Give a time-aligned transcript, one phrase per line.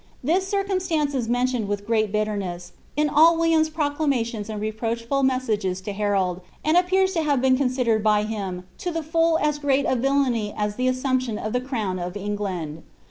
[0.23, 5.93] This circumstance is mentioned with great bitterness in all William's pruclamationa and reproachful raesEages lo
[5.93, 9.95] Harold, and appears lo ha»B been considered by him to the full as great a
[9.95, 12.81] villany as the assuiuption of the crown <^ Einglsnd.